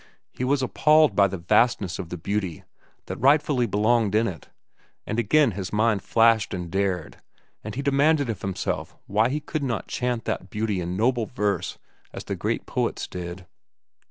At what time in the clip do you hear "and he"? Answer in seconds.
7.63-7.83